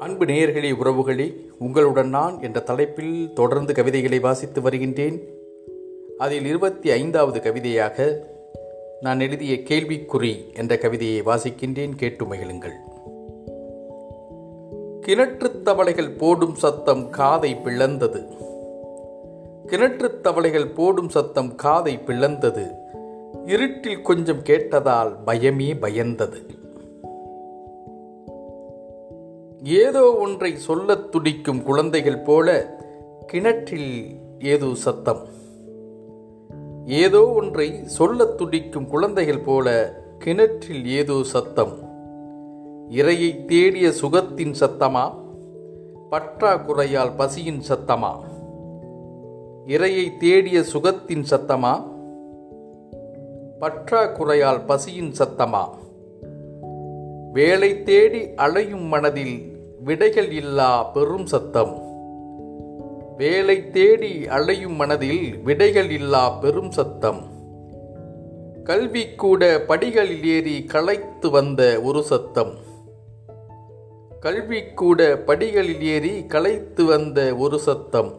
[0.00, 5.28] அன்பு நேயர்களே உறவுகளே உங்களுடன் நான் என்ற தலைப்பில் தொடர்ந்து கவிதைகளை வாசித்து வருகின்றேன்.
[6.18, 8.26] அதில் இருபத்தி ஐந்தாவது கவிதையாக
[9.00, 11.94] நான் எழுதிய கேள்விக்குறி என்ற கவிதையை வாசிக்கின்றேன்.
[11.96, 12.72] கேட்டு மகிழுங்கள்.
[15.06, 18.26] கிணற்றுத் தவளைகள் போடும் சத்தம் காதை பிளந்தது.
[19.66, 22.70] கிணற்றுத் தவளைகள் போடும் சத்தம் காதை பிளந்தது.
[23.46, 26.58] இருட்டில் கொஞ்சம் கேட்டதால் பயமே பயந்தது.
[29.64, 32.76] ஏதோ ஒன்றை சொல்லத் துடிக்கும் குழந்தைகள் போல
[33.26, 35.26] கிணற்றில் ஏதோ சத்தம்.
[36.86, 41.78] ஏதோ ஒன்றை சொல்லத் துடிக்கும் குழந்தைகள் போல கிணற்றில் ஏதோ சத்தம்.
[42.90, 45.14] இறையை தேடிய சுகத்தின் சத்தமா?
[46.10, 48.16] பற்றாக்குறையால் பசியின் சத்தமா?
[49.66, 51.84] இறையை தேடிய சுகத்தின் சத்தமா?
[53.60, 55.64] பற்றாக்குறையால் பசியின் சத்தமா?
[57.32, 59.49] வேலை தேடி அலையும் மனதில்
[59.84, 61.82] விடைகள் இல்லா பெரும் சத்தம்.
[63.16, 67.20] வேலை தேடி அலையும் மனதில் விடைகள் இல்லா பெரும் சத்தம்.
[68.64, 72.54] கல்வி கூட படிகளில் ஏறி களைத்து வந்த ஒரு சத்தம்.
[74.20, 78.12] கல்வி கூட படிகளில் ஏறி களைத்து வந்த ஒரு சத்தம்.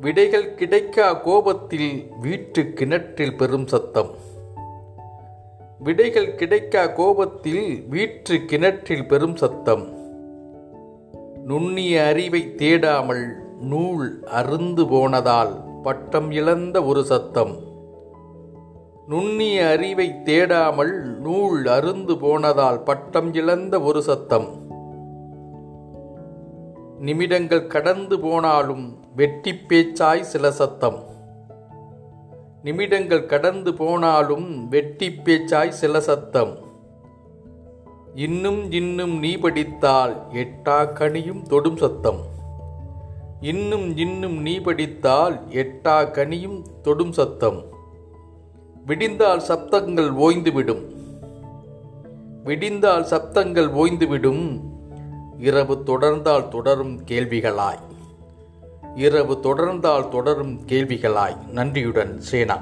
[0.00, 4.34] விடைகள் கிடைக்கா கோபத்தில் வீட்டு கிணற்றில் பெரும் சத்தம்.
[5.78, 9.96] விடைகள் கிடைக்கா கோபத்தில் வீற்று கிணற்றில் பெரும் சத்தம்.
[11.44, 13.24] நுண்ணிய அறிவை தேடாமல்
[13.60, 17.56] நூல் அருந்து போனதால் பட்டம் இழந்த ஒரு சத்தம்.
[19.08, 24.48] நுண்ணிய அறிவை தேடாமல் நூல் அருந்து போனதால் பட்டம் இழந்த ஒரு சத்தம்.
[27.00, 31.14] நிமிடங்கள் கடந்து போனாலும் வெட்டி பேச்சாய் சில சத்தம்.
[32.66, 36.58] நிமிடங்கள் கடந்து போனாலும் வெட்டி பேச்சாய் சில சத்தம்.
[38.14, 42.20] இன்னும் இன்னும் நீ படித்தால் எட்டா கனியும் தொடும் சத்தம்.
[43.40, 47.62] இன்னும் இன்னும் நீ படித்தால் எட்டா கனியும் தொடும் சத்தம்.
[48.86, 50.84] விடிந்தால் சப்தங்கள் ஓய்ந்துவிடும்.
[52.44, 54.60] விடிந்தால் சப்தங்கள் ஓய்ந்துவிடும்.
[55.38, 57.84] இரவு தொடர்ந்தால் தொடரும் கேள்விகளாய்.
[58.96, 61.36] இரவு தொடர்ந்தால் தொடரும் கேள்விகளாய்.
[61.50, 62.58] நன்றியுடன் சேனா.